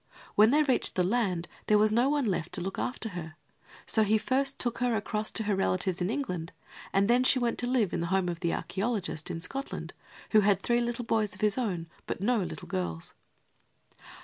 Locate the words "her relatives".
5.43-6.01